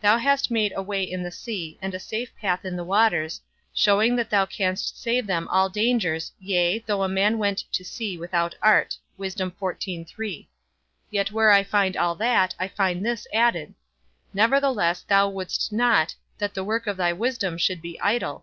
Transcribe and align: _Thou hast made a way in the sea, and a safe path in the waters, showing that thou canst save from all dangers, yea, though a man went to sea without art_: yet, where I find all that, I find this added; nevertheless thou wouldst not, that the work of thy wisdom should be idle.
_Thou 0.00 0.20
hast 0.20 0.48
made 0.48 0.72
a 0.76 0.82
way 0.84 1.02
in 1.02 1.24
the 1.24 1.32
sea, 1.32 1.76
and 1.82 1.92
a 1.92 1.98
safe 1.98 2.30
path 2.40 2.64
in 2.64 2.76
the 2.76 2.84
waters, 2.84 3.40
showing 3.74 4.14
that 4.14 4.30
thou 4.30 4.46
canst 4.46 5.02
save 5.02 5.26
from 5.26 5.48
all 5.48 5.68
dangers, 5.68 6.30
yea, 6.38 6.78
though 6.78 7.02
a 7.02 7.08
man 7.08 7.36
went 7.36 7.64
to 7.72 7.84
sea 7.84 8.16
without 8.16 8.54
art_: 8.62 8.98
yet, 11.10 11.32
where 11.32 11.50
I 11.50 11.64
find 11.64 11.96
all 11.96 12.14
that, 12.14 12.54
I 12.60 12.68
find 12.68 13.04
this 13.04 13.26
added; 13.34 13.74
nevertheless 14.32 15.02
thou 15.02 15.28
wouldst 15.30 15.72
not, 15.72 16.14
that 16.38 16.54
the 16.54 16.62
work 16.62 16.86
of 16.86 16.96
thy 16.96 17.12
wisdom 17.12 17.58
should 17.58 17.82
be 17.82 18.00
idle. 18.00 18.34